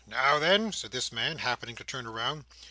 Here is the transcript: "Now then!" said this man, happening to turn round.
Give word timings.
"Now 0.07 0.39
then!" 0.39 0.71
said 0.73 0.89
this 0.89 1.11
man, 1.11 1.37
happening 1.37 1.75
to 1.75 1.83
turn 1.83 2.07
round. 2.07 2.45